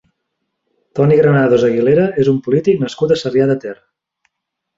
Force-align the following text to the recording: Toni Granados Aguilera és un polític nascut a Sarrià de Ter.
Toni 0.99 1.17
Granados 1.19 1.65
Aguilera 1.67 2.07
és 2.25 2.31
un 2.33 2.41
polític 2.49 2.81
nascut 2.85 3.15
a 3.15 3.19
Sarrià 3.25 3.49
de 3.53 3.59
Ter. 3.67 3.77